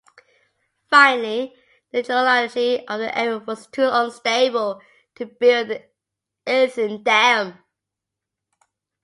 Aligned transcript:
Finally, 0.89 1.53
the 1.91 2.01
geology 2.01 2.79
of 2.87 2.99
the 2.99 3.15
area 3.15 3.37
was 3.37 3.67
too 3.67 3.87
unstable 3.87 4.81
to 5.13 5.27
build 5.27 5.67
the 5.67 5.85
earthen 6.47 7.03
dam. 7.03 7.63